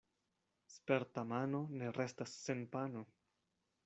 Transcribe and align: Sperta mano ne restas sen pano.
Sperta 0.75 1.23
mano 1.31 1.61
ne 1.79 1.91
restas 1.97 2.33
sen 2.47 2.65
pano. 2.73 3.03